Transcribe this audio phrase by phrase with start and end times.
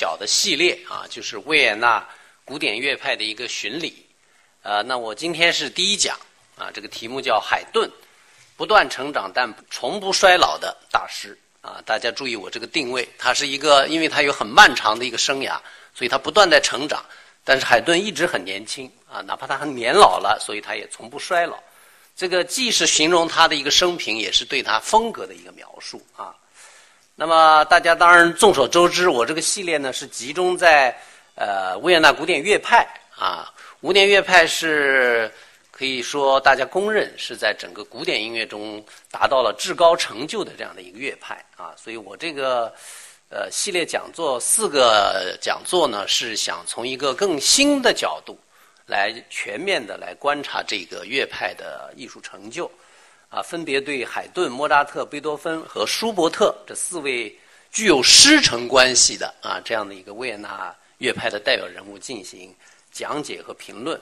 [0.00, 2.08] 小的系列啊，就是维也纳
[2.42, 4.06] 古典乐派的一个巡礼。
[4.62, 6.18] 呃，那我今天是第一讲
[6.56, 7.90] 啊，这个题目叫海顿，
[8.56, 11.82] 不断成长但从不衰老的大师啊。
[11.84, 15.60] 大家注意我这个定位，他是一个，因为他有很漫长的一个生涯，
[15.94, 17.04] 所以他不断在成长。
[17.44, 21.62] 但是海顿一直很年轻啊，哪怕他很年老了，所以他也从不衰老。
[22.16, 26.34] 这个既是形容他的一个生平，也是对他风格的一个描述啊。
[27.20, 30.96] 那么大家当然众所周知，我这个系列呢是集中在
[31.34, 32.78] 呃维也纳古典乐派
[33.14, 33.52] 啊。
[33.78, 35.30] 古典乐派是
[35.70, 41.74] 可以说大家公认是在整个古典音乐中达到了至高成就的这样的一个乐派啊。
[41.76, 42.72] 所以我这个
[43.28, 48.34] 呃系列讲座四个讲座呢，是想从一个更新的角度
[48.86, 52.70] 来全面的来观察这个乐派的艺术成就。
[53.30, 57.32] 啊，分别对海顿、莫扎特、贝多芬和舒伯特这四位
[57.70, 62.52] 具有师承关系的啊这样的一个维也纳乐派的代表人物进行
[62.90, 63.98] 讲解和评论。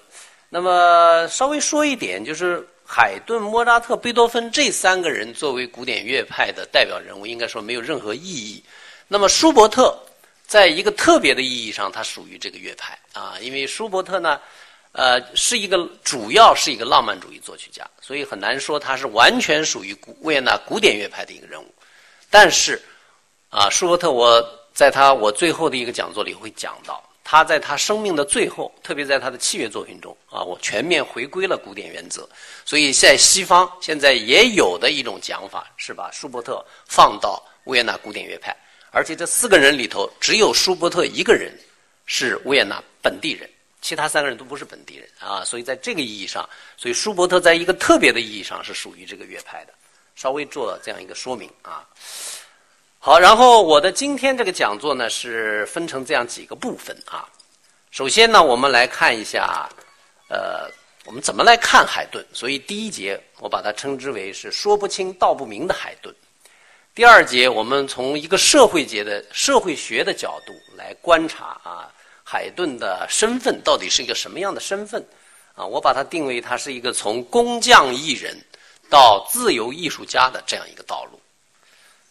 [0.48, 8.64] 那么稍微说一点，就是海顿、莫扎特、贝多芬这三个人作为古典乐派的代表人物，应该说没有任何意义。
[9.08, 9.94] 那么舒伯特
[10.46, 14.40] 在一个特别的意义上，他属于这个乐派啊，因为舒伯特呢。
[14.92, 21.72] 呃，是一个主要是一个浪漫主义作曲家，所以很难说他是完全属于古维也纳古典乐派的一个人物。
[22.30, 22.82] 但是，
[23.50, 24.42] 啊，舒伯特，我
[24.74, 32.28] 在他我最后的一个讲座里会讲到，他在他生命的最后，特别在他的器乐作品中，啊，我全面回归了古典原则。
[32.64, 38.56] 所以在西方现在也有的一种讲法是把舒伯特放到维也纳古典乐派，
[38.90, 41.56] 而且这四个人里头，只有舒伯特一个人
[42.04, 43.48] 是维也纳本地人。
[43.80, 49.72] 其他三个人都不是本地人啊，所以在这个意义上，所以舒伯特在一个特别的意义上是属于这个乐派的。
[50.16, 51.86] 稍微做这样一个说明啊。
[52.98, 57.24] 好，然后我的今天这个讲座呢是分成这样几个部分啊。
[57.92, 59.68] 首先呢，我们来看一下，
[60.28, 60.68] 呃，
[61.04, 62.26] 我们怎么来看海顿。
[62.32, 66.12] 所以第一节我把它称之为是说不清道不明的海顿。
[66.96, 71.94] 第二节我们从一个社会节的社会学的角度来观察啊。
[72.30, 75.02] 海顿的身份到底是一个什么样的身份？
[75.54, 78.38] 啊，我把它定为他是一个从工匠艺人
[78.90, 81.18] 到自由艺术家的这样一个道路。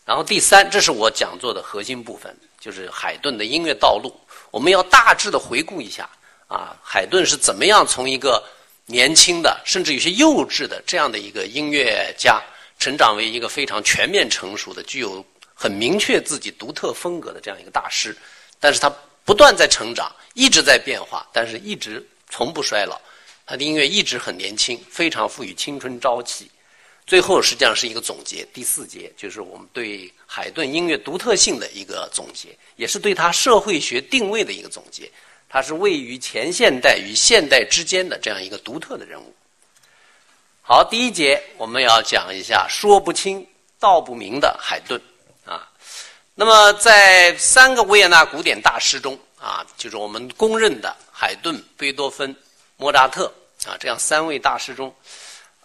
[0.06, 4.12] 然后第三，这是我讲座的核心部分，就是海顿的音乐道路。
[4.50, 6.10] 我们要大致的回顾一下
[6.48, 8.44] 啊，海顿是怎么样从一个
[8.88, 12.42] 年轻的，甚至有些幼稚的这样的一个音乐家，
[12.80, 15.24] 成长为一个非常全面成熟的、具有
[15.54, 18.18] 很明确自己独特风格的这样一个大师。
[18.60, 18.92] 但是他。
[19.28, 22.98] 不断在成长，一直在变化，但是一直从不衰老。
[23.46, 26.50] 他的音乐一直很年轻，非常富于青春朝气。
[27.06, 35.12] 最后实际上是一个总结，第四节就是我们对海顿音乐独特性的一个总结，也是对他社会学定位的一个总结。
[35.50, 39.36] 他是位于前现代与现代之间的这样一个独特的人物。
[40.62, 43.46] 好，第一节我们要讲一下说不清
[43.78, 45.02] 道不明的海顿。
[46.40, 52.36] 那么，在三个维也纳古典大师中，啊，就是我们公认的海顿、贝多芬、
[52.76, 53.26] 莫扎特
[53.66, 54.96] 啊，这样三位大师中，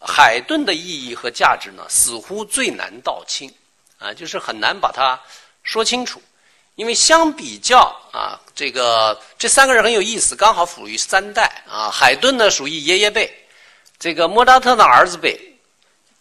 [0.01, 3.53] 海顿的意义和价值呢，似乎最难道清，
[3.99, 5.21] 啊，就是很难把它
[5.63, 6.23] 说清楚。
[6.77, 11.91] 因为相比较啊，这个这三个人很有意思，刚好属于三代啊。
[11.91, 13.31] 海顿呢属于爷爷辈，
[13.99, 15.39] 这个莫扎特的儿子辈，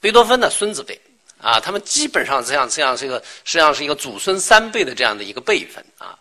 [0.02, 1.00] 贝多芬的孙子辈。
[1.42, 6.16] 啊，他们基本上这样这样是一个实际上是一个祖孙三辈的这样的一个辈分啊，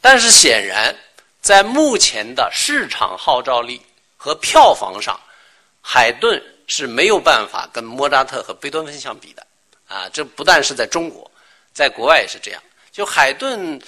[0.00, 0.94] 但是显然
[1.40, 3.82] 在目前的市场号召力
[4.16, 5.18] 和票房上，
[5.80, 9.44] 海顿是没有办法跟莫扎特和贝多芬相比的
[9.88, 10.08] 啊。
[10.12, 11.28] 这不但是在中国，
[11.72, 12.62] 在国外也是这样。
[12.92, 13.80] 就海顿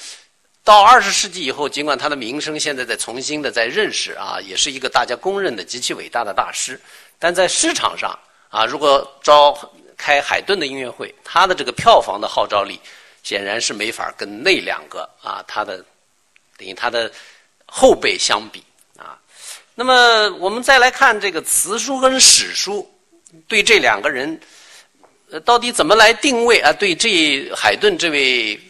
[0.64, 6.80] 到二十世纪以后，尽管他的名声现在在重新的在认识啊，也是一个大家公认的极其伟大的大师，
[7.20, 9.56] 但在市场上啊，如果招。
[10.02, 12.80] 开海顿的音乐会，他的这个票房的号召力
[13.22, 15.76] 显然是没法跟那两个啊，他的
[16.58, 17.08] 等于他的
[17.64, 18.64] 后辈相比
[18.98, 19.16] 啊。
[19.76, 22.92] 那么我们再来看这个词书跟史书
[23.46, 24.40] 对这两个人
[25.30, 26.72] 呃到底怎么来定位啊？
[26.72, 28.60] 对这海顿这位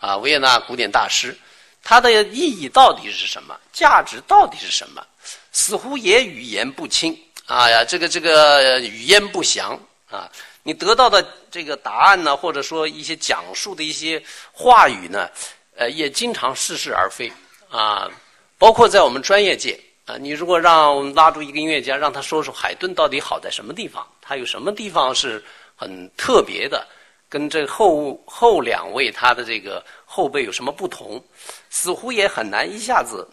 [0.00, 1.38] 啊维也纳古典大师，
[1.84, 3.56] 他的意义到底是什么？
[3.72, 5.06] 价值到底是什么？
[5.52, 7.16] 似乎也语言不清
[7.46, 9.78] 啊呀，这个这个语言不详
[10.10, 10.28] 啊。
[10.62, 14.22] 你得到的这个答案呢，或者说一些讲述的一些
[14.52, 15.28] 话语呢，
[15.76, 17.32] 呃，也经常似是而非
[17.70, 18.10] 啊。
[18.58, 25.42] 包括在我们专业界啊，你如果让拉住一个音乐家，让他说说海顿到底好在什么地方，他有什么地方是
[25.74, 26.86] 很特别的，
[27.26, 31.24] 跟这后后两位他的这个后辈有什么不同，
[31.70, 33.26] 似乎也很难一下子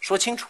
[0.00, 0.46] 说清楚。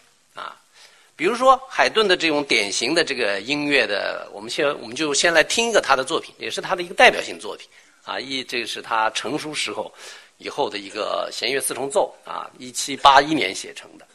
[1.21, 7.69] 比如说海顿的这种典型的这个音乐的，我们先我们就先来听一个他的作品，也是他的一个代表性作品
[8.03, 8.19] 啊。
[8.19, 9.93] 一这是他成熟时候
[10.39, 14.07] 以后的一个弦乐四重奏啊，一七八一年写成的。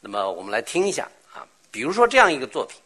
[0.00, 2.80] 那么我们来听一下啊，比如说这样一个作品。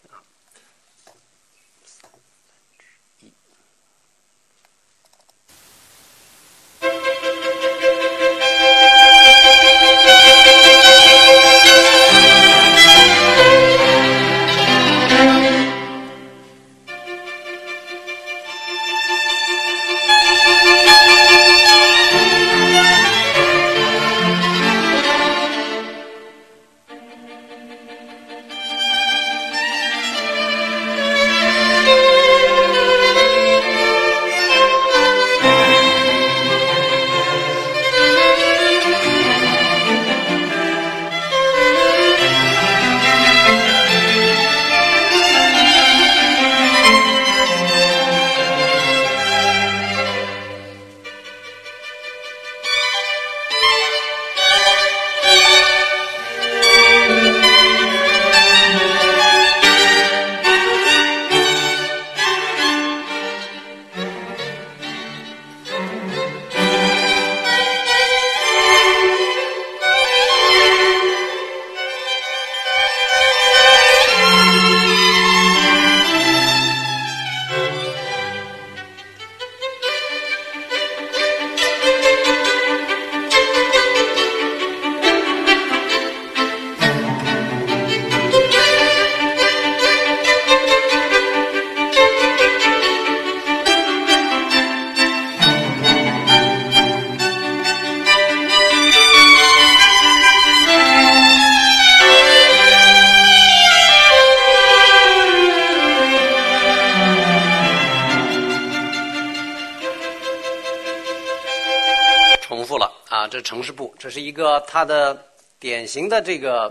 [113.09, 115.27] 啊，这城市部，这是一个它的
[115.59, 116.67] 典型的这个，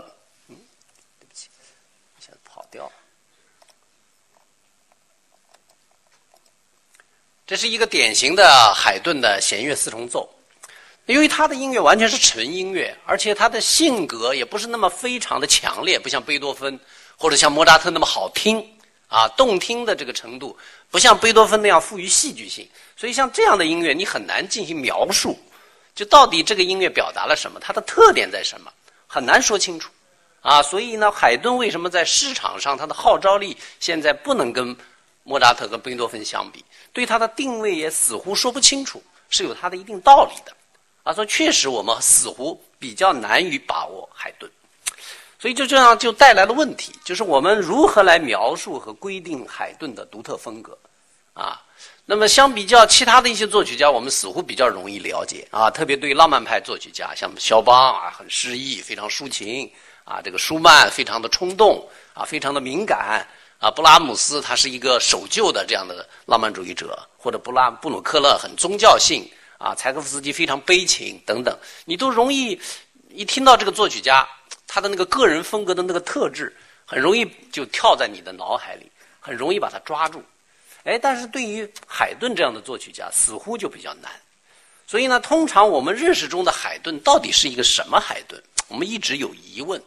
[0.46, 0.56] 嗯，
[1.18, 1.48] 对不起，
[2.20, 2.90] 现在跑调。
[7.44, 10.32] 这是一个典型的海顿的弦乐四重奏，
[11.06, 16.78] 由于他的音乐完全是纯音乐，而且他的性格也不是那么非常的强烈，不像贝多芬
[17.16, 18.64] 或者像莫扎特那么好听
[19.08, 20.56] 啊，动听的这个程度
[20.88, 25.36] 不像贝多芬那样富于戏剧性，所以像这样的音乐你很难进行描述。
[25.98, 27.58] 就到底这个音乐表达了什么？
[27.58, 28.72] 它的特点在什么？
[29.08, 29.90] 很难说清楚，
[30.42, 34.76] 啊，所以呢，海顿为什么在市场上它的号召力现在不能跟
[35.24, 36.64] 莫扎特跟贝多芬相比？
[36.92, 40.56] 对它的定位也似乎说不清楚，是有它的一定道理的，
[41.02, 44.48] 啊，说确实我们似乎比较难于把握海顿，
[45.36, 50.78] 所以就这样就带来了问题，就是我们如何来描述和规定海顿的独特风格，
[51.34, 51.60] 啊？
[52.10, 59.70] 那么相比较其他的一些作曲家，我们似乎比较容易了解啊，特别对浪漫派作曲家，像肖邦啊，很诗意，非常抒情
[60.04, 63.26] 啊；这个舒曼非常的冲动啊，非常的敏感
[63.58, 72.58] 啊；布拉姆斯他是一个守旧的这样的浪漫主义者，或者布拉布鲁克勒很宗教性啊；柴可夫斯基非常悲情等等，你都容易
[73.10, 74.26] 一听到这个作曲家
[74.66, 80.22] 他的那个个人风格的那个特质，很容易就跳在你的脑海里，很容易把它抓住。
[80.88, 84.10] 哎，但是对于海顿这样的作曲家，似乎就比较难。
[84.86, 88.42] 所以呢，通常我们认识中的海顿到底是一个什么海顿？
[88.68, 89.78] 我们一直有疑问。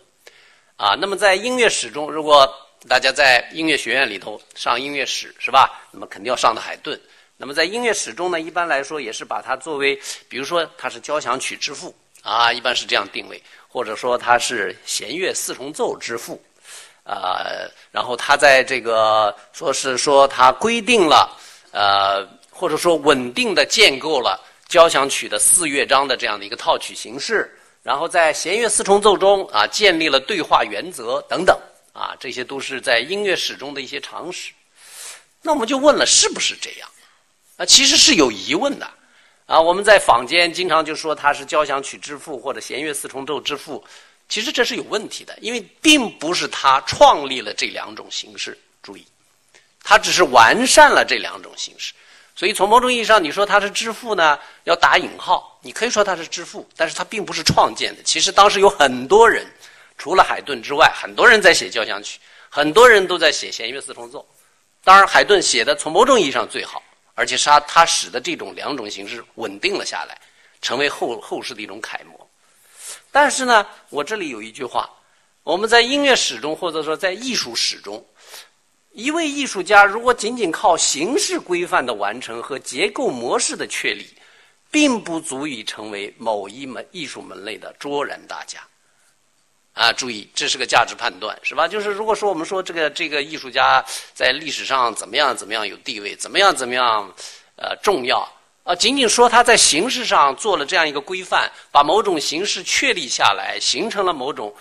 [0.76, 2.48] 啊，那么在音乐史中，如果
[2.88, 5.82] 大家在音乐学院里头上音乐史，是吧？
[5.92, 7.00] 那么肯定要上的海顿。
[7.36, 16.40] 那么在音乐史中呢，一般来说也是把它作为，比如说他是交响曲之父啊，一般是这样定位，或者说他是弦乐四重奏之父。
[17.04, 17.44] 啊，
[17.92, 21.36] 然后他在这个说是说他规定了，
[21.72, 31.60] 呃，或者说稳定的建构了交响曲的四乐章的这样的一个套曲形式，然后在弦乐四重奏中啊建立了对话原则等等
[31.92, 34.54] 啊，这些都是在音乐史中的一些常识。
[35.42, 36.88] 那我们就问了，是不是这样？
[37.58, 38.88] 啊，其实是有疑问的
[39.48, 39.60] 啊。
[39.60, 43.84] 我们在坊间经常就说他是交响曲之父或者弦乐四重奏之父。
[44.32, 48.58] 其实这是有问题的，因为并不是他创立了这两种形式。
[48.82, 49.06] 注意，
[49.84, 51.94] 他只是完善了这两种形式。
[52.34, 55.60] 所以从某种意义上，你说他是之父呢，要打引号。
[55.62, 58.02] 你可以说他是之父，但是他并不是创建的。
[58.04, 59.46] 其实当时有很多人，
[59.98, 64.26] 除了海顿之外，很多人在写交响曲，很多人都在写弦乐四重奏。
[64.82, 66.82] 当然，海顿写的从某种意义上最好
[67.16, 70.18] 而且是他他使得这种两种形式稳定了下来，
[70.62, 72.21] 成为后后世的一种楷模。
[73.12, 74.90] 但是呢，我这里有一句话：
[75.44, 78.06] 我们在音乐史中，或者说在艺术史中，
[78.92, 84.08] 一位艺术家如果仅仅靠形式规范的完成和结构模式的确立，
[84.70, 88.60] 并不足以成为某一门艺术门类的卓然大家。
[89.74, 91.66] 啊，注意，这是个价值判断，是吧？
[91.66, 97.10] 就是如果说我们说这个这个艺术家在历史上怎么样怎么样有地位，怎么样怎么样
[97.56, 98.30] 呃重要
[98.64, 104.54] 啊，仅仅说他在形式上做了这样一个规范，把某种形式确立下来，形成了某种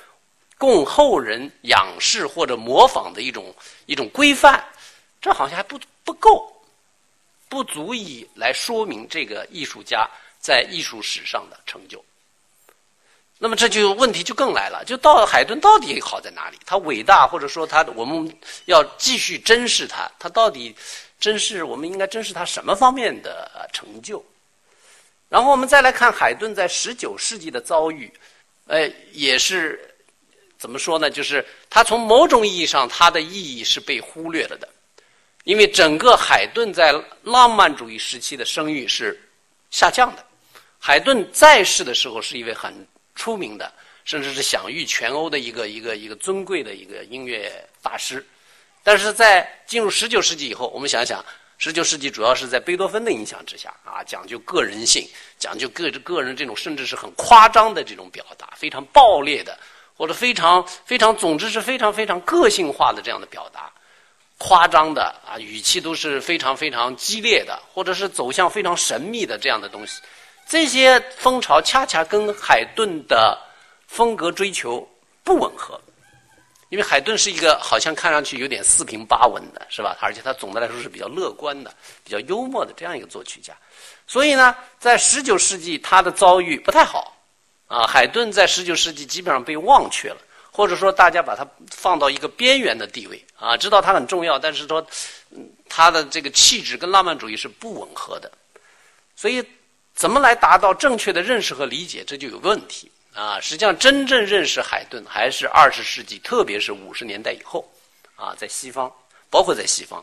[0.57, 3.55] 供后人仰视或者模仿的一种
[3.87, 4.65] 一种规范，
[5.21, 6.51] 这好像还不不够，
[7.49, 12.03] 不足以来说明这个艺术家在艺术史上的成就。
[13.39, 16.59] 那么这就问题就更来了，就到海顿到底好在哪里？
[16.67, 20.75] 他伟大，或者说他我们要继续珍视他，他到底
[21.21, 24.25] 珍视我们应该珍视他什么方面的成就？
[25.29, 28.13] 然后我们再来看海顿在十九世纪的遭遇，
[28.67, 29.79] 呃，也是
[30.59, 31.09] 怎么说呢？
[31.11, 34.69] 就是他从某种意义上他的意义是被忽略了的，
[35.45, 39.21] 因为整个海顿在浪漫主义时期的声誉是
[39.71, 40.25] 下降的。
[40.79, 42.75] 海顿在世的时候是一位很。
[43.17, 43.71] 出名的，
[44.05, 48.25] 甚至是享誉全欧的一个一个一个尊贵的一个音乐大师，
[48.83, 51.25] 但是在进入十九世纪以后，我们想想，
[51.59, 55.07] 十九世纪主要是在贝多芬的影响之下啊，讲究个人性，
[55.39, 59.59] 讲究个个人这种甚至是很夸张的这种表达，非常暴烈的，
[59.97, 63.71] 或者非常非常，总之是非常非常个性化的这样的表达，
[64.39, 70.01] 夸张的啊，语气都是非常非常激烈的，或者是走向非常神秘的这样的东西。
[70.49, 73.39] 这些风潮恰恰跟海顿的
[73.87, 74.89] 风格追求
[75.23, 75.81] 不吻合，
[76.71, 79.95] 因为海顿是一个好像看上去有点四平八稳的，是吧？
[80.01, 81.71] 而且他总的来说是比较乐观的、
[82.03, 83.53] 比较幽默的这样一个作曲家。
[84.07, 87.15] 所以呢，在十九世纪他的遭遇不太好
[87.67, 87.87] 啊。
[87.87, 90.19] 海顿在十九世纪基本上被忘却了，
[90.51, 94.85] 或者说大家把他放到一个边缘的地位啊，知道他很重要，但是说
[95.69, 98.33] 他的这个气质跟浪漫主义是不吻合的，
[99.15, 99.45] 所以。
[99.93, 103.39] 怎么来达到正确的认识和理解，这就有问题啊！
[103.39, 107.71] 实际上，真正认识海顿还是二十世纪，特别是五十年代以后，
[108.17, 108.91] 啊，在西方，
[109.29, 110.03] 包括在西方，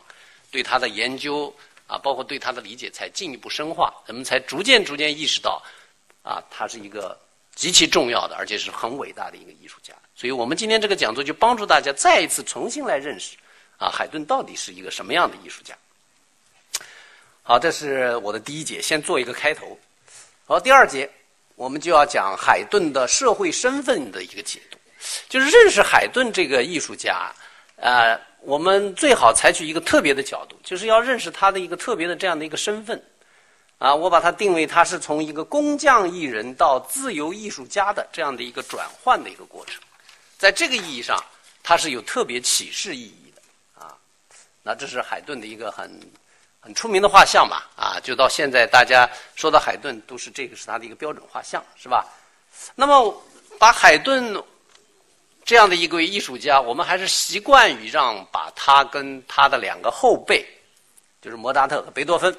[0.52, 1.52] 对他的研究
[1.88, 5.60] 啊，包括对他的理解才进一步深化，人们才逐渐逐渐意识到，
[6.22, 7.18] 啊，他是一个
[7.56, 9.92] 极其重要的，而且是很伟大的一个艺术家。
[10.14, 13.36] 所以我们今天这个讲座就帮助大家再一次重新来认识，
[13.78, 15.76] 啊，海顿到底是一个什么样的艺术家。
[17.42, 19.76] 好，这是我的第一节，先做一个开头。
[20.46, 21.10] 好，第二节
[21.58, 24.78] 我们就要讲海顿的社会身份的一个解读，
[25.28, 27.32] 就是认识海顿这个艺术家，
[27.74, 33.02] 呃，我们最好采取一个特别的角度，就是要认识他的一个特别的这样的一个身份，
[33.78, 39.82] 啊，我把它定位他是从一个工匠艺人到自由艺术家的这样的一个转换的一个过程，
[40.38, 41.20] 在这个意义上，
[41.64, 43.42] 它是有特别启示意义的，
[43.82, 43.98] 啊，
[44.62, 46.00] 那这是海顿的一个很。
[46.68, 52.04] 很出名的画像吧，啊，就到现在大家说到海顿，都是这个是他的一个标准画像，是吧？
[52.74, 53.24] 那么
[53.58, 54.36] 把海顿
[55.46, 60.46] 这样的一位艺术家，我们还是习惯于让把他跟他的两个后辈，
[61.22, 62.36] 就是莫扎特和贝多芬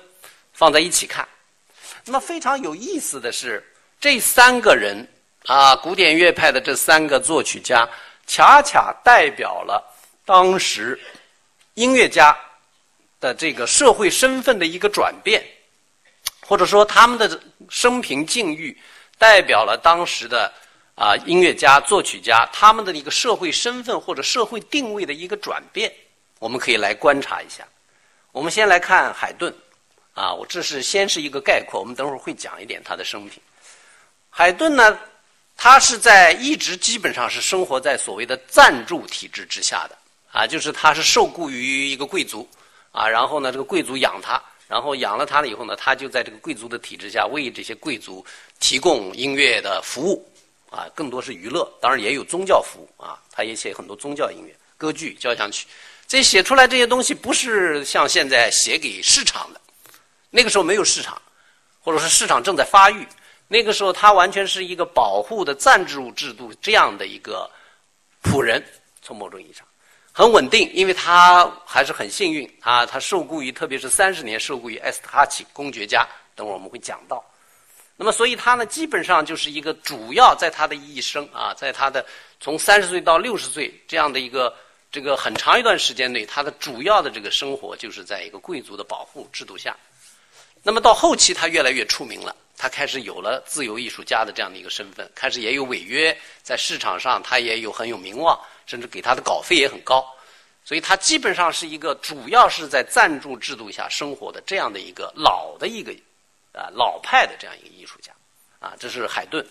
[0.53, 1.27] 放在一起看。
[2.05, 3.67] 那么非常有意思的是，
[3.99, 5.03] 这三个人
[5.47, 7.89] 啊，古典乐派的这三个作曲家，
[8.27, 9.83] 恰恰代表了
[10.23, 10.99] 当时
[11.73, 12.37] 音乐家。
[13.19, 15.43] 的这个社会身份的一个转变，
[16.41, 18.77] 或者说他们的生平境遇，
[19.17, 20.51] 代表了当时的
[20.95, 25.93] 啊音乐家、作曲家他们的一个社会身份或者社会定位的一个转变，
[26.39, 27.67] 我们可以来观察一下。
[28.31, 29.53] 我们先来看海顿，
[30.13, 33.41] 啊，我这是先是一个概括，我们等会儿会讲一点他的生平。
[34.29, 34.97] 海顿呢，
[35.57, 39.97] 他是在一直基本上是生活在所谓的赞助体制之下的，
[40.31, 42.47] 啊，就是他是受雇于一个贵族。
[42.91, 48.25] 啊，然后呢，这个贵族养他，然后养了他了以后呢，他就在这个贵族的体制下为这些贵族
[48.59, 50.27] 提供音乐的服务，
[50.69, 55.67] 啊，更多是娱乐，当然也有宗教服务啊，他也写很多宗教音乐、歌剧、交响曲。
[56.07, 59.61] 这写出来这些东西不是像现在写给市场的，
[60.31, 61.21] 那个时候没有市场，
[61.79, 63.07] 或者是市场正在发育，
[63.47, 67.47] 那个时候他完全是一个保护的赞助制度这样的一个
[68.23, 68.63] 仆人，
[69.03, 69.63] 从某种意义上。
[70.11, 72.85] 很稳定，因为他还是很幸运啊！
[72.85, 77.23] 他受雇于，特别是三十年受雇于埃斯特哈奇公爵家，等会儿我们会讲到。
[77.95, 82.05] 那么，所以他呢，基本上就是一个主要在他的一生啊，在他的
[82.39, 84.53] 从三十岁到六十岁这样的一个
[84.91, 89.75] 这个很长一段时间内，他的主要的这个生活就是在一个贵族的保护制度下
[90.63, 100.05] 那么到后期他越来越出名了，他开始有了自由艺术家的这样的一个身份，开始也有违约，在市场上他也有很有名望，甚至给他的稿费也很高。
[100.65, 105.93] 所以，他基本上是一个主要是在赞助制度下生活的这样的一个老的一个
[106.51, 108.11] 啊老派的这样一个艺术家
[108.59, 109.43] 啊，这是海顿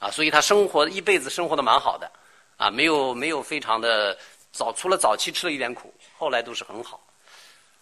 [0.00, 2.10] 啊，所以他生活一辈子生活的蛮好的
[2.56, 4.18] 啊，没有没有非常的
[4.52, 6.98] 早，除了早期吃了一点苦，后来都是很好。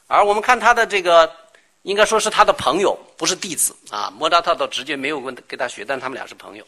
[0.08, 1.28] 而我们看他的这个，
[1.86, 4.12] 应该说是他的朋友，不是弟子啊。
[4.18, 6.66] 莫扎特倒直接没有问跟他学，但他们俩是朋友。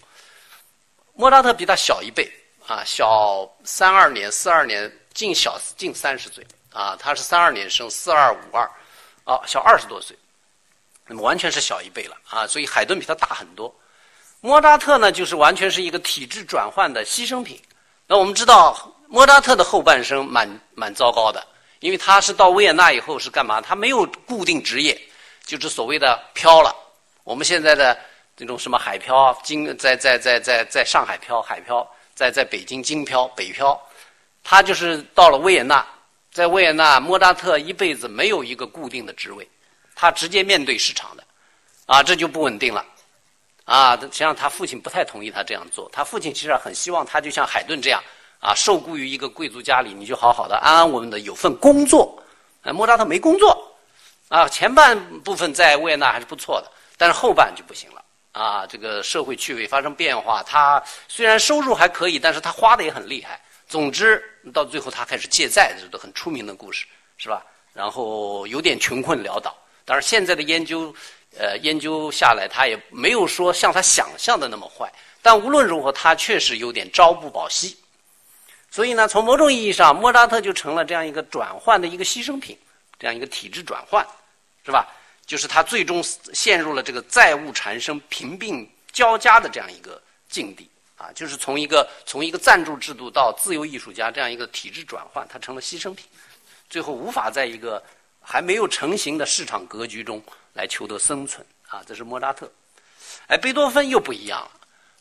[1.13, 2.31] 莫扎特比他小一辈
[2.67, 4.91] 啊，小三二年、四二年。
[5.15, 8.63] 近小近三十岁啊，他是三二年生，四二五二，
[9.25, 10.17] 啊，小二十多岁，
[11.09, 13.75] 那么完全是小一辈了啊，所以海顿比他大很多。
[14.41, 17.61] 莫扎特呢，就是完全是一个体制转换的牺牲品。
[18.07, 21.45] 那我们知道，莫扎特的后半生蛮蛮糟糕的，
[21.81, 23.61] 因为他是到维也纳以后是干嘛？
[23.61, 24.97] 他没有固定职业，
[25.49, 26.75] 就是所谓的漂了。
[27.25, 27.99] 我们现在的
[28.37, 33.81] 这种什么海漂啊，京在在在在在上海漂，海漂在在北京京漂，北漂。
[34.45, 35.85] 他就是到了维也纳，
[36.31, 39.49] 在维也纳，莫扎特一辈子没有一个固定的职位，
[39.95, 41.25] 他直接面对市场的，
[41.87, 42.85] 啊，这就不稳定了，
[43.65, 48.03] 啊，实际上他父亲不太同意他这样做，他父亲其实很希望他就像海顿这样，
[48.41, 52.23] 啊，受雇于一个贵族家里，你就好好的、安安稳稳的有份工作。
[52.75, 53.68] 莫扎特没工作，
[54.29, 63.41] 啊，前半部分在维也纳还是不错的，但是后半就不行了，啊，这个社会趣味发生变化，他虽然收入还可以，但是他花的也很厉害。
[63.67, 67.45] 总之，到最后他开始借债，这都很出名的故事，是吧？
[67.75, 69.55] 然后有点穷困潦倒。
[69.85, 70.95] 当然，现在的研究，
[71.39, 74.93] 呃，研究下来，他也没有说像他想象的那么坏。
[75.21, 77.77] 但无论如何，他确实有点朝不保夕。
[78.71, 82.59] 所以呢，从某种意义上，莫扎特就成了这样一个转换的一个牺牲品，
[82.99, 84.07] 这样一个体制转换，
[84.69, 84.87] 是吧？
[85.25, 89.99] 就是他最终陷入了这个债务缠身、贫病交加的这样一个
[90.29, 90.69] 境地。
[90.99, 96.05] 啊，就是从一个从一个赞助制度到自由艺术家这样一个体制转换，他成了牺牲品，
[96.69, 97.83] 最后无法在一个
[98.21, 101.43] 还没有成型的市场格局中来求得生存。
[101.69, 102.51] 啊，这是莫扎特。
[103.29, 104.51] 哎，贝多芬又不一样了。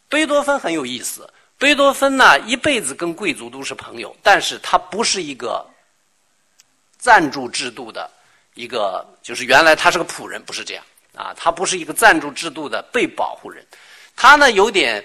[0.08, 1.30] 贝多芬很有意思。
[1.58, 5.68] 贝多芬呢，一辈子跟贵族都是朋友，但是他不是一个
[7.00, 8.10] 赞助制度的
[8.58, 10.84] 一个，就是原来他是个仆人，不是这样。
[11.16, 13.66] 啊，他不是一个赞助制度的被保护人，
[14.16, 15.04] 他呢有点。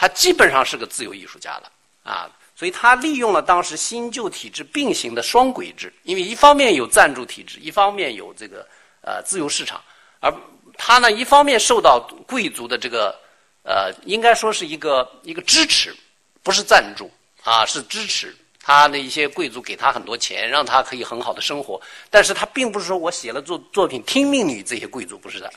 [0.00, 1.72] 他基本上是个自由艺术家了。
[2.04, 8.64] 啊，所以他利用了当时新旧体制并行的双轨制，因为一方面有赞助体制，一方面有这个
[9.00, 9.82] 呃自由市场，
[10.20, 10.32] 而
[10.76, 11.98] 他呢一方面受到
[12.28, 13.12] 贵族的这个
[13.64, 15.92] 呃应该说是一个一个支持，
[16.44, 17.10] 不是赞助。
[17.42, 18.36] 啊是支持
[18.68, 25.50] 他的一些贵族给他很多钱，让他可以很好的生活，但是他并不是说我写了作作品听命于这些贵族，不是的，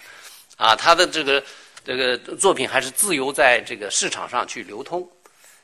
[0.56, 1.44] 啊他的这个。
[1.84, 5.10] 这个作品还是自由在这个市场上去流通，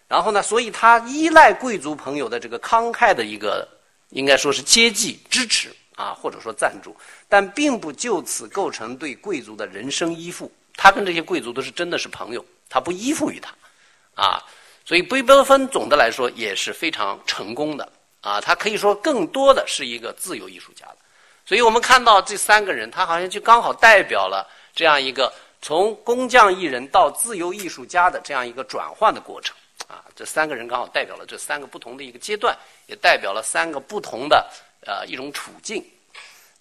[0.07, 3.67] 然后呢，所以他依赖贵族朋友的这个慷慨的一个，
[4.09, 6.97] 应该说是接济支持啊，或者说赞助，
[7.29, 10.51] 但并不就此构成对贵族的人生依附。
[10.75, 13.53] 他跟这些贵族都是真的是朋友，他不依附于他，
[14.15, 14.41] 啊，
[14.87, 20.95] 所以贝多芬总的来说也是非常成功的啊，他可以说更多的是一个自由艺术家了。
[21.45, 25.33] 所以我们看到这三个人，他好像就刚好代表了这样一个。
[25.59, 34.47] 从工匠艺人到自由艺术家的这样一个转换的过程，啊，这三个人刚好代表了这三个不同的一个阶段，也代表了三个不同的
[34.85, 35.83] 呃一种处境。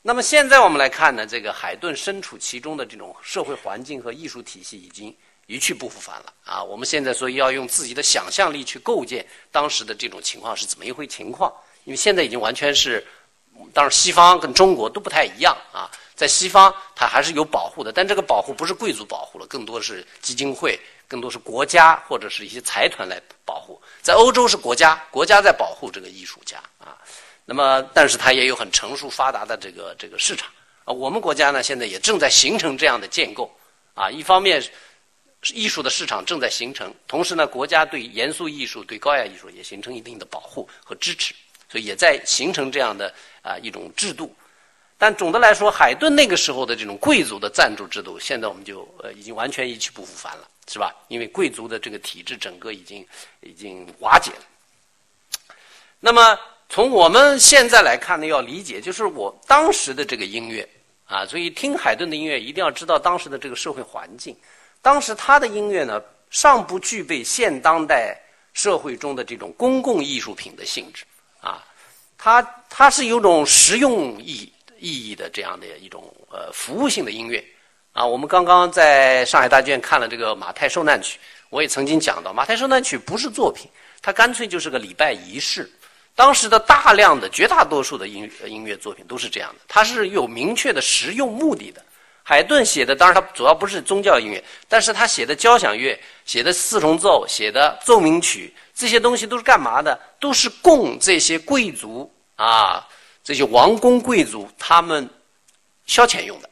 [0.00, 5.14] 那么现在我们来看呢，这个海顿身处其中的这种社会环境和艺术体系已经
[5.46, 6.62] 一去不复返了啊。
[6.62, 11.52] 我们现在所以要用自己的想象力去构建当时的这种情况是怎么一回情况，
[11.84, 13.06] 因为现在已经完全是，
[13.72, 15.90] 当然西方跟中国都不太一样啊。
[16.14, 23.78] 在西方，它还是有保护的，但这个保护不是贵族保护了，更多是基金会，更多是国家或者是一些财团来保护。
[24.00, 26.96] 在欧洲是国家，国家在保护这个艺术家啊。
[27.44, 30.48] 那么，但是它也有很成熟发达的这个这个市场
[30.86, 30.90] 啊。
[30.90, 33.54] 我们国家呢，现在也正在形成这样的建构
[33.92, 34.10] 啊。
[34.10, 34.64] 一方面，
[35.54, 41.34] 艺术的市场正在形成，同时呢，国家对严肃艺术、对高雅艺术也形成一定的保护和支持，
[41.70, 44.34] 所以也在形成这样的啊一种制度。
[44.98, 50.90] 但总的来说，海顿那个时候的这种贵族的赞助制度，现在我们就呃已经完全一去不复返了，是吧？
[51.08, 53.06] 因为贵族的这个体制整个已经
[53.42, 54.40] 已经瓦解了。
[56.00, 60.68] 那么从我们现在来看呢，要理解就是我当时的这个音乐
[61.04, 64.34] 啊，所以听海顿的音乐一定要知道当时的这个社会环境。
[64.86, 68.16] 当时他的音乐呢，尚不具备现当代
[68.52, 71.04] 社会中的这种公共艺术品的性质
[71.40, 71.60] 啊，
[72.16, 74.52] 它它是有种实用意。
[74.78, 77.42] 意义的这样的一种呃服务性的音乐
[77.92, 78.06] 啊。
[78.06, 81.18] 我们刚刚在上海大剧院看了这个《马太受难曲》，
[81.48, 83.68] 我也曾经讲到，《马太受难曲》不是作品，
[84.02, 85.68] 它干脆就是个礼拜仪式。
[86.14, 91.82] 当时的大量的绝大多数的音音乐作品都是这样的，它是有明确的实用目的的。
[92.28, 99.96] 海顿写的，当然他主要不是宗教音乐，但是他写的交响乐、写的四重奏、写的奏鸣曲，这些东西都是干嘛的？
[100.18, 102.84] 都是供这些贵族啊，
[103.22, 105.08] 这些王公贵族他们
[105.86, 106.50] 消遣用的，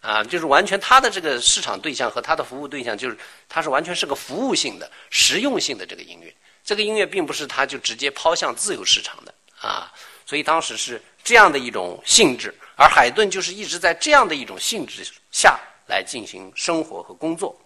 [0.00, 3.16] 啊，就是完全他的这个市场对象和他的服务对象，就是
[3.48, 6.34] 他是完全是个服务性的、实用性的这个音乐。
[6.64, 9.92] 这个音乐并不是他就直接抛向自由市场的啊，
[10.26, 12.52] 所以当时是这样的一种性质。
[12.76, 17.56] 而海顿就是一直在这样的一种性质下来进行生活和工作，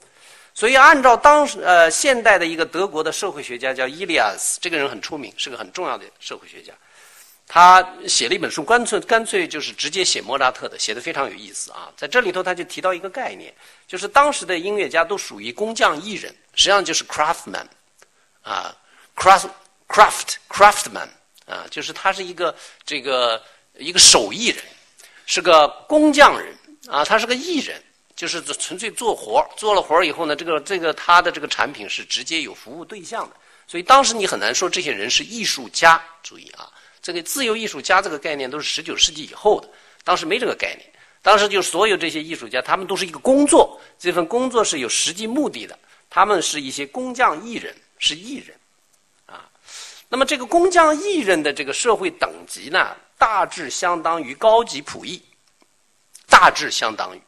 [0.53, 6.73] 所以按照当时呃现代的一个德国的社会学家叫伊利亚斯，这个人很出名，是个很重要的社会学家。
[7.47, 11.91] 他写了一本书，干脆干脆就是直接写莫扎特的，写的非常有意思啊。
[11.97, 13.55] 在这里头他就提到一个概念，
[13.87, 17.65] 就是当时的音乐家都属于工匠艺人，实际上就是 craftman
[18.43, 18.77] 啊
[19.17, 19.49] ，craft
[19.89, 21.09] craft craftman
[21.47, 23.43] 啊，就是他是一个这个
[23.79, 24.63] 一个手艺人。
[25.31, 26.57] 是个工匠人
[26.89, 27.79] 啊，他是个艺人，
[28.17, 33.37] 就是纯粹做活做了活以后呢，这个这个他的这个产品是直接有服务对象的，
[33.67, 36.03] 所以当时你很难说这些人是艺术家。
[36.23, 39.69] 注意啊，这个自由艺术家这个概念都是十九世纪以后的，
[40.03, 40.91] 当时没这个概念。
[41.21, 48.57] 当时就所有这些艺术家，他们都是一个工作，这份工作是有实际目的的，他们是一些工匠艺人，是艺人
[49.27, 49.47] 啊。
[50.09, 52.97] 那么这个工匠艺人的这个社会等级呢？
[53.19, 55.21] 大致相当于高级仆役，
[56.31, 57.21] 大致相当于。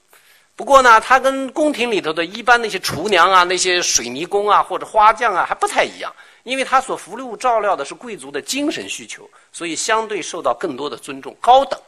[0.55, 11.81] 不过呢，他跟宫廷里头的一般那些厨娘啊、那些水泥工啊或者花匠啊还不太一样，因为他所服务照料的是贵族的精神需求，所以相对受到更多的尊重，高等。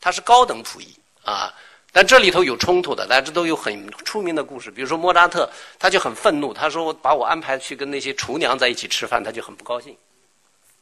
[0.00, 1.54] 他是高等仆役啊，
[1.90, 4.70] 但这里头有冲突的，大家都有很出名的故事。
[4.70, 9.96] 比如说莫扎特，他就很愤怒，他说把我安排去跟那些厨娘在一起吃饭，他就很不高兴。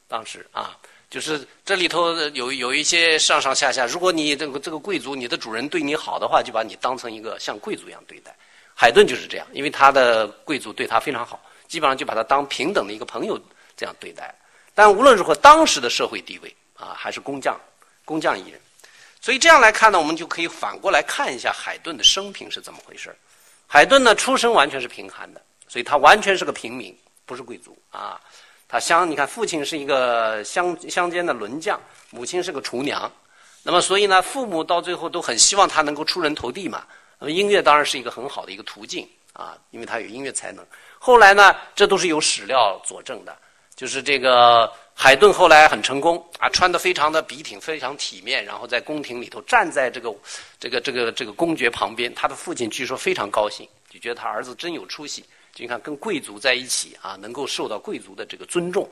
[0.09, 0.77] 当时啊。
[1.17, 8.37] 就是这里头有有一些上上下下，如果你这个这个贵族，你的主人对你好的话，就把你当成一个像贵族一样对待。
[8.75, 13.41] 海顿就是这样，因为他的贵族对他非常好，基本上就把他当平等的一个朋友
[13.79, 14.35] 这样对待。
[14.75, 17.59] 但无论如何，当时的社会地位啊，还是工匠，
[18.05, 18.61] 工匠艺人。
[19.19, 23.17] 所以这样来看呢，我们就可以反过来看一下海顿的生平是怎么回事
[23.67, 28.21] 海顿呢，出身完全是贫寒的，所以他完全是个平民，不是贵族啊。
[28.69, 33.11] 他乡，你看，父亲是一个乡乡间的轮匠，母亲是个厨娘，
[33.63, 36.85] 那么所以呢，父母到最后都很希望他能够出人头地嘛。
[37.19, 40.67] 那么音乐当然是一个很好的一个途径啊，因为他有音乐才能。
[40.99, 43.37] 后来呢，这都是有史料佐证的，
[43.75, 50.13] 就是这个海顿后来很成功啊，穿的非常的笔挺，非常体面，然后在宫廷里头站在这个
[50.59, 55.25] 这个这个这个公爵旁边，他的父亲据说非常高兴，就觉得他儿子真有出息。
[55.59, 58.87] 你看，跟贵族在一起啊，能够受到贵族的这个尊重，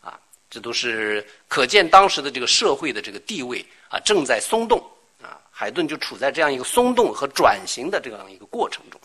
[0.00, 4.78] 啊，这都是可见当时的这个社会的这个地位啊，正在松动
[5.22, 5.38] 啊。
[5.50, 9.00] 海顿就处在这样一个松动和转型的这样一个过程中。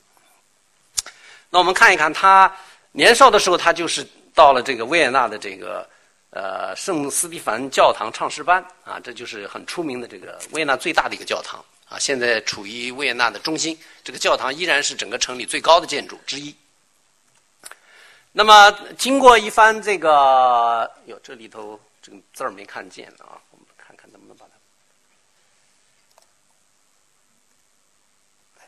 [1.49, 2.53] 那我们看一看，他
[2.93, 5.85] 年少的时候，他就是到了这个维也纳的这个
[6.29, 13.77] 呃圣斯蒂凡教堂唱诗班啊，这就是很出名的这个维也纳最大的一个教堂啊，现在处于维也纳的中心。
[14.01, 16.55] 这个教堂依然是整个城里最高的建筑之一。
[18.33, 24.51] 那么，经过一番这个，哟，这里头这个字儿没看见啊，我们看看能不能把它，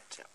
[0.10, 0.30] 这样。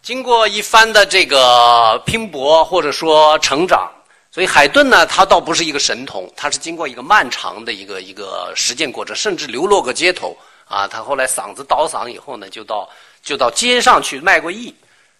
[0.00, 3.92] 经过一番的这个拼搏或者说成长，
[4.30, 10.34] 所以海顿呢，他倒不是一个神童，他是经过一个漫长的一个一个实践过程，甚至流落过街头
[10.68, 10.86] 啊。
[10.86, 12.88] 他后来嗓子倒嗓以后呢，就到。
[13.20, 14.74] 就到街上去卖过艺，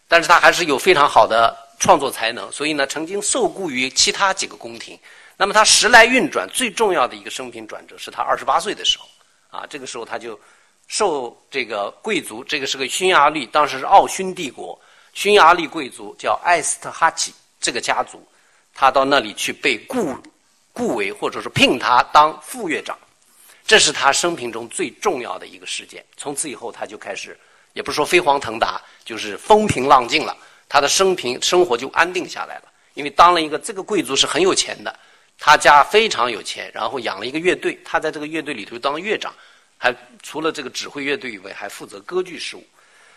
[0.06, 4.98] 但是他还是有非常好的创作才能，所以呢，曾经受雇于其他几个宫廷。
[5.36, 9.06] 那么他时来运转，最重要的一个生平转折是他二十八岁的时候，
[9.50, 10.38] 啊，这个时候他就
[10.86, 14.80] 受这个贵族，这个是个匈牙利，当时是奥匈帝国，
[15.12, 18.26] 匈牙利贵族叫艾斯特哈奇这个家族，
[18.72, 20.16] 他到那里去被雇
[20.72, 22.96] 雇为或者是聘他当副乐长，
[23.68, 26.04] 这是他生平中最重要的一个事件。
[26.16, 27.38] 从此以后，他就开始。
[27.74, 30.36] 也不是说飞黄腾达，就是风平浪静了。
[30.68, 34.98] 他的生平生活就安定下来了，因为当了一个这个贵族是很有钱的，
[35.38, 39.32] 他家非常有钱，然后养了一个乐队，他在这个乐队里头当乐长，
[39.76, 42.66] 还除了这个指挥乐队以外，还负责歌剧事务。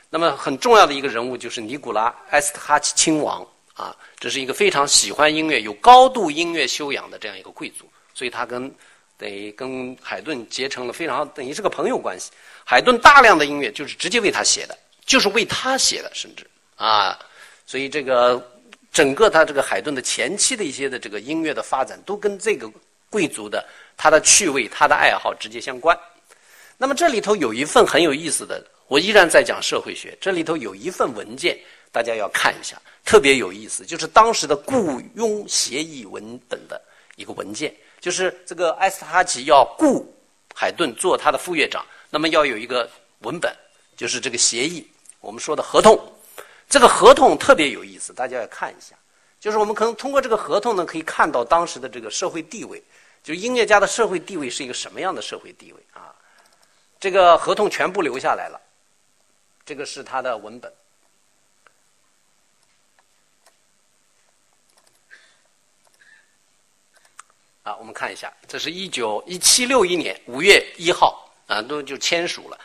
[0.10, 8.72] 那么很重要的一个人物就是尼古拉·埃斯特哈奇亲王啊，这是一个非常喜欢音乐、有高度音乐修养的这样一个贵族，所以他跟
[9.22, 12.32] 等于跟海顿结成了非常等于是个朋友关系。
[12.66, 16.44] 海顿大量的音乐就是直接为他写的，就是为他写的，甚至
[16.76, 17.20] 啊，
[17.68, 18.44] 所以这个
[18.92, 22.68] 整个他这个海顿的前期的一些的这个音乐的发展，都跟这个
[23.12, 23.64] 贵族的
[23.96, 25.96] 他的趣味、他的爱好直接相关。
[26.80, 31.56] 那么这里头有一份很有意思的，我依然在讲社会学，这里头有一份文件，
[31.92, 36.82] 大家要看一下，特别有意思，就是当时的雇佣协议文本的
[37.18, 37.72] 一个文件，
[38.02, 40.14] 就是这个埃斯哈奇要雇
[40.54, 41.86] 海顿做他的副乐长。
[42.10, 43.56] 那么要有一个文本，
[43.96, 44.86] 就是这个协议，
[45.22, 45.98] 我们说的合同。
[46.68, 48.96] 这个合同特别有意思，大家要看一下。
[49.40, 52.84] 就是我们可能通过这个合同呢，可以看到当时的这个社会地位，
[53.24, 56.14] 就是音乐家的社会地位是一个什么样的社会地位啊？
[57.00, 58.60] 这个合同全部留下来了，
[59.66, 60.72] 这个是他的文本。
[67.64, 71.28] 啊，我们看一下，这是一九一七六一年五月一号。
[71.48, 72.58] 啊，都就签署了，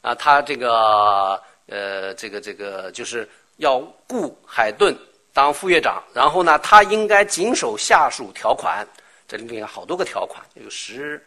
[0.00, 4.92] 啊，他这个呃，这个这个就是要雇海顿
[5.32, 8.84] 当副院长，然后呢，他应该谨守下属条款，
[9.28, 11.24] 这里面有好多个条款，有十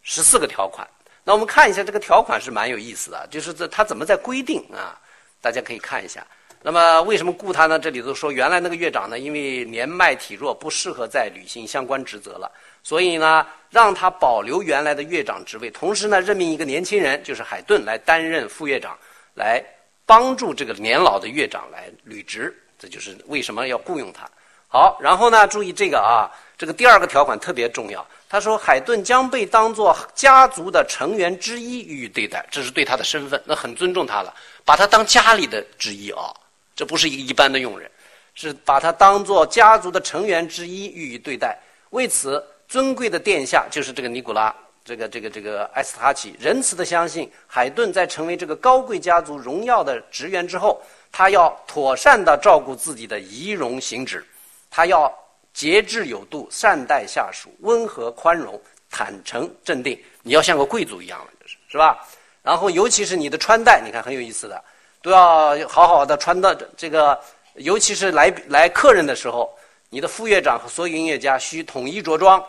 [0.00, 0.88] 十四个条款。
[1.24, 4.98] 那我们看一下这个条款是蛮有意思的，就是这他怎么在规定啊？
[5.42, 6.26] 大家可以看一下。
[6.66, 7.78] 那么为什么雇他呢？
[7.78, 12.50] 这里头说，原来那个乐长呢，因为年迈体弱，不适合再履行相关职责了。
[12.82, 18.98] 所以呢，让他保留原来的乐长职位，同时呢，任命一个年轻人，就是海顿来担任副乐长，
[19.34, 19.64] 来
[20.04, 22.52] 帮助这个年老的乐长来履职。
[22.76, 24.28] 这就是为什么要雇佣他。
[24.66, 26.26] 好，然后呢，注意这个啊，
[26.58, 28.04] 这个第二个条款特别重要。
[28.28, 36.34] 他说，海顿将被当作家族的成员之一予以对待，这是对他的身份，那很尊重他了，把他当家里的之一啊，
[36.76, 37.90] 这不是一一般的佣人，
[38.34, 41.58] 是把他当作家族的成员之一予以对待。
[41.90, 42.40] 为此。
[42.68, 44.52] 尊贵的殿下就是这个尼古拉，
[44.84, 54.26] 这个这个这个埃斯塔奇，仁慈的相信海顿在成为这个高贵家族荣耀的职员之后，他要妥善的照顾自己的仪容行止，
[54.68, 55.08] 他要
[55.52, 58.60] 节制有度，善待下属，温和宽容，
[58.90, 59.96] 坦诚镇定。
[60.22, 62.04] 你要像个贵族一样了，就是是吧？
[62.42, 64.60] 然后尤其是你的穿戴，你看很有意思的，
[65.06, 67.16] 都要好好的穿的这个，
[67.54, 69.56] 尤其是来来客人的时候，
[69.88, 72.44] 你的副乐长和所有音乐家需统一着装。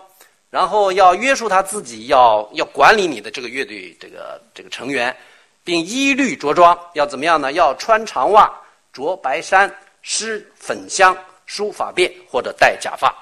[0.50, 5.16] 然后要约束他自己，要要管理你的这个乐队这个这个成员，
[5.64, 7.52] 并一律着装，要怎么样呢？
[7.52, 8.52] 要穿长袜、
[8.92, 11.16] 着白衫、施粉香、
[11.46, 13.14] 梳发辫或者戴假发，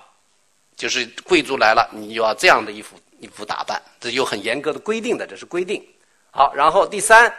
[0.77, 5.85] 就是贵族来了，你就要这样的衣服衣服打扮，这有很严格的规定的，这是规定。
[6.31, 7.33] 好，然后第三，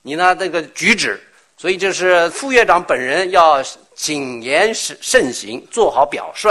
[0.00, 1.20] 你呢这个举止，
[1.62, 3.62] 所以就是副院长本人要
[3.94, 6.50] 谨言慎慎行，做好表率。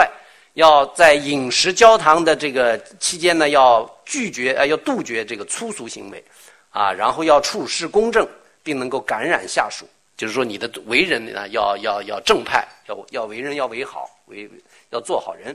[0.54, 6.24] 要在饮食交谈的这个期间呢，要拒绝呃，要杜绝这个粗俗行为，
[6.70, 8.26] 啊，然后要处事公正，
[8.64, 9.86] 并能够感染下属。
[10.16, 14.50] 就是说，你的为人呢，要要要正派，要要为人要为好，为
[14.92, 15.54] 要做好人。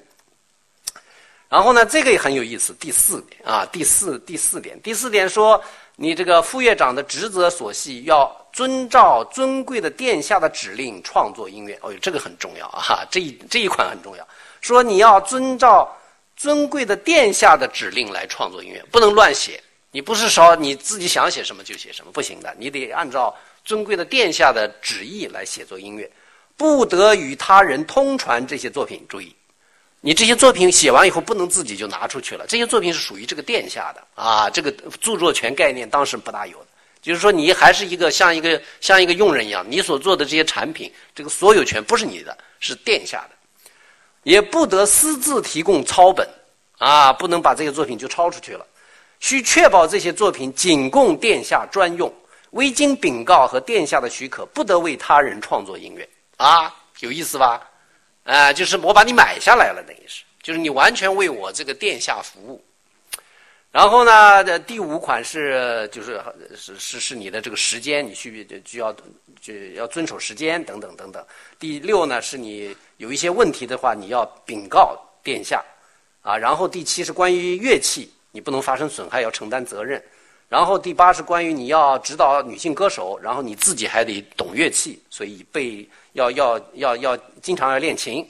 [1.49, 2.75] 然后呢，这个也很有意思。
[2.75, 5.59] 第四点啊，第四第四点，第四点说，
[5.95, 11.79] 你这个副院长的职责所系，要遵照尊贵的殿下的指令创作音乐。
[11.83, 14.27] 哦，这个很重要啊，这一这一款很重要。
[14.63, 15.95] 说你要遵照
[16.39, 19.63] 尊贵的殿下的指令来创作音乐，不能乱写。
[19.91, 22.57] 你不是说你自己想写什么就写什么，不行的。
[22.59, 26.11] 你得按照尊贵的殿下的旨意来写作音乐，
[26.57, 29.05] 不得与他人通传这些作品。
[29.07, 29.37] 注意，
[30.01, 32.47] 你这些作品写完以后不能自己就拿出去了。
[32.49, 36.67] 这些作品是属于这个殿下的啊，这个著作权概念当时不大有的。
[37.07, 43.37] 就是说，你还是一个像一个像一个佣人一样，你所做的这些产品，这个所有权不是你的，是殿下的。
[44.25, 46.29] 也不得私自提供抄本，
[46.79, 48.67] 啊，不能把这些作品就抄出去了。
[49.21, 52.13] 需确保这些作品仅供殿下专用，
[52.51, 56.09] 未经禀告和殿下的许可，不得为他人创作音乐。
[56.39, 57.63] 啊，有意思吧？
[58.25, 62.65] 啊，就是我把你买下来了，等于是，就是你完全为我这个殿下服务。
[63.77, 66.19] 然后呢，第五款是就是
[66.57, 68.91] 是是是你的这个时间，你需就要
[69.39, 71.23] 就要遵守时间等等等等。
[71.59, 72.75] 第六呢，是你。
[72.97, 75.63] 有一些问题的话，你要禀告殿下，
[76.23, 80.03] 啊，然后第七是关于乐器，你不能发生损害，要承担责任。
[80.49, 88.27] 然后第八是关于你要指导女性歌手，然后你自己还得懂乐器，所以被要要要要经常要练琴，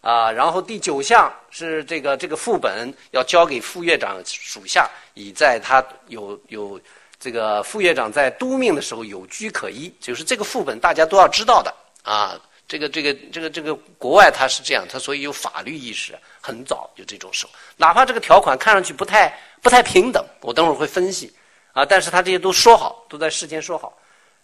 [0.00, 6.80] 啊，然后第九项是这个这个副本要交给副院长属下，以在他有有
[7.18, 12.40] 这个副院长在督命的时候有据可依，就是这个副本大家都要知道的啊。
[12.66, 21.34] 这个这个这个这个国外他是这样，他所以有法律意识，很早就这种时候，哪怕这个条款看上去不太不太平等，我等会儿会分析
[21.72, 23.92] 啊，但是他这些都说好，都在事先说好。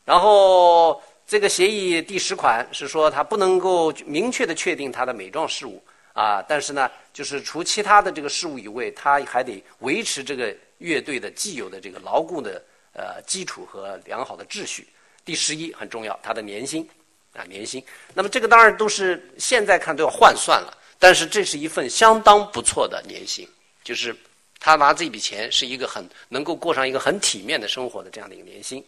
[0.05, 12.63] 然后这个协议第十款是说，它不能够明确的确定它的美状事务啊，但是呢，就是除其他的这个事务以外，它还得维持这个乐队的既有的这个牢固的
[12.93, 14.87] 呃基础和良好的秩序。
[15.25, 16.89] 第十一很重要，它的年薪。
[17.33, 17.85] 啊，年薪。
[18.15, 23.47] 那么这个当然都是现在看都要换算了，但是这是一份相当不错的年薪，
[23.85, 24.17] 就是
[24.59, 28.83] 他拿这笔钱是一个很能够过上一个很体面的生活的这样的一个年薪。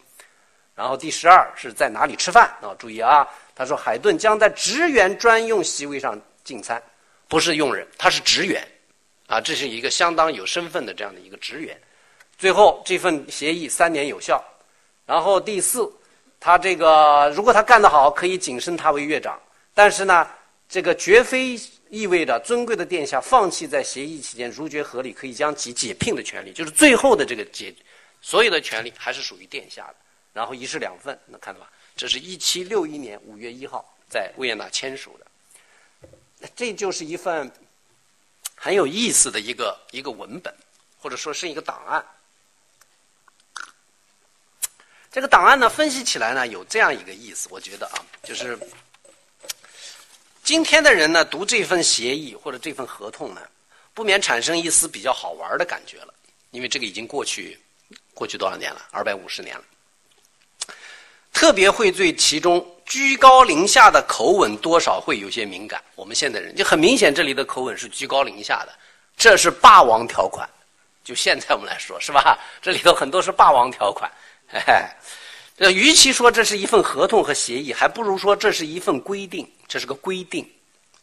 [0.79, 2.71] 然后第十二是在哪里吃饭啊？
[2.79, 6.81] 注意啊，他说海顿将在职员专用席位上进餐，
[7.27, 8.65] 不是佣人，他是职员，
[9.27, 11.77] 啊，这是一个相当有身份的这样的一个职员。
[12.37, 14.41] 最后这份协议三年有效。
[15.05, 15.91] 然后第四。
[16.41, 19.37] 他这个，如果他干得好，可以晋升他为乐长。
[19.73, 20.25] 但是呢，
[20.69, 27.75] 这个绝非意味着尊贵的殿下放弃在协议期间如觉合理可以将其解聘的权利，就是最后的这个解，
[28.21, 29.95] 所有的权利还是属于殿下的。
[30.33, 31.69] 然后一式两份，能看到吧？
[31.95, 35.27] 这是一七六一年五月一号在维也纳签署的。
[36.55, 37.51] 这就是一份
[38.55, 40.53] 很有意思的一个一个文本，
[40.97, 42.05] 或者说是一个档案。
[45.11, 48.57] 这个档案呢，分析起来呢，有这样一个意思，我觉得啊，就是
[50.43, 53.41] 今天的人呢，读这份协议或者这份合同呢，
[53.93, 56.13] 不免产生一丝比较好玩的感觉了，
[56.51, 57.59] 因为这个已经过去
[58.13, 59.63] 过去多少年了，二百五十年了。
[61.39, 65.81] 特别会对其中居高临下的口吻多少会有些敏感。
[65.95, 68.73] 我们现代人就很明显，这里的口吻是居高临下的，
[69.15, 70.47] 这是霸王条款。
[71.01, 72.37] 就现在我们来说，是吧？
[72.61, 74.11] 这里头很多是霸王条款。
[75.57, 79.49] 这与其说这是一份合同和协议，还不如说这是一份规定。
[79.65, 80.45] 这是个规定，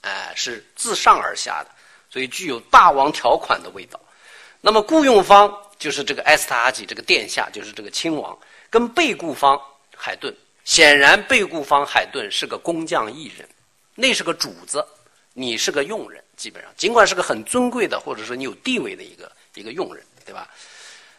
[0.03, 1.71] 哎，是自上而下的，
[2.11, 3.99] 所以具有霸王条款的味道。
[4.61, 9.59] 那么雇佣方就是这个埃斯塔哈吉这个殿下，就是这个亲王，跟被雇方
[9.97, 13.49] 海顿，显然被雇方海顿是个工匠艺人，
[13.95, 14.85] 那是个主子，
[15.33, 20.49] 你是个佣人，基本上尽管是个很尊贵的，或者说你有地位的一个一个佣人，对吧？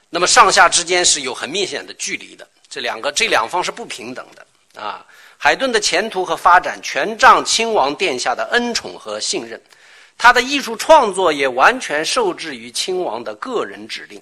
[0.09, 5.05] 那么上下之间是有很明显的距离的，这两个这两方是不平等的啊。
[5.37, 9.61] 海顿的前途和发展全仗亲王殿下的恩宠和信任，
[10.17, 14.21] 他的艺术创作也完全受制于亲王的个人指令，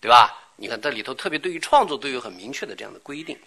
[0.00, 0.34] 对吧？
[0.56, 3.38] 你看这里头特别对于创作都有很明确的这样的规定。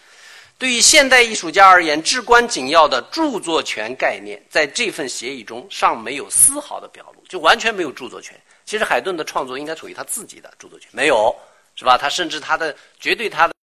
[0.57, 8.39] 对于现代艺术家而言，至关紧要的著作权概念，在这份协议中尚没有丝毫的表露，就完全没有著作权。
[8.65, 11.33] 其实海顿的创作应该属于他自己的著作权，没有，
[11.75, 11.97] 是吧？
[11.97, 13.53] 他甚至他的绝对他的。